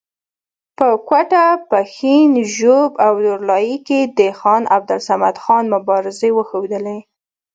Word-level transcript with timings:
په 0.77 0.87
کوټه، 1.09 1.45
پښین، 1.69 2.29
ژوب 2.55 2.91
او 3.05 3.13
لور 3.23 3.39
لایي 3.49 3.77
کې 3.87 3.99
د 4.17 4.19
خان 4.39 4.63
عبدالصمد 4.75 5.35
خان 5.43 5.65
مبارزې 5.75 6.29
وښودلې. 6.33 6.99